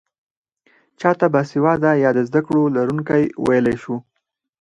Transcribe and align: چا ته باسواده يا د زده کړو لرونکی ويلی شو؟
چا 0.99 1.11
ته 1.19 1.25
باسواده 1.33 1.91
يا 2.03 2.09
د 2.17 2.19
زده 2.29 2.41
کړو 2.47 2.63
لرونکی 2.75 3.23
ويلی 3.45 3.75
شو؟ 3.83 3.95